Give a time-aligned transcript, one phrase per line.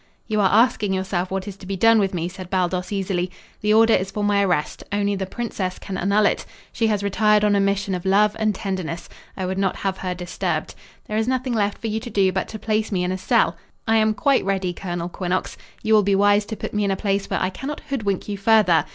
[0.25, 3.29] "You are asking yourself what is to be done with me," said Baldos easily.
[3.61, 4.83] "The order is for my arrest.
[4.91, 6.43] Only the princess can annul it.
[6.71, 9.09] She has retired on a mission of love and tenderness.
[9.37, 10.73] I would not have her disturbed.
[11.05, 13.57] There is nothing left for you to do but to place me in a cell.
[13.87, 15.55] I am quite ready, Colonel Quinnox.
[15.83, 18.37] You will be wise to put me in a place where I cannot hoodwink you
[18.37, 18.85] further.